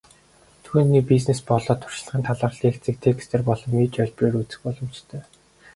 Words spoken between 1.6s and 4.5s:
туршлагын талаарх лекцийг текстээр болон видео хэлбэрээр